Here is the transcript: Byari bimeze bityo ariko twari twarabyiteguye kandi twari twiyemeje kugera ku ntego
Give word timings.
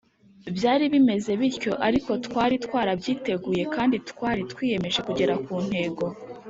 Byari 0.55 0.85
bimeze 0.93 1.31
bityo 1.39 1.71
ariko 1.87 2.11
twari 2.25 2.55
twarabyiteguye 2.65 3.63
kandi 3.75 3.95
twari 4.09 4.41
twiyemeje 4.51 4.99
kugera 5.07 5.33
ku 5.45 5.53
ntego 5.67 6.05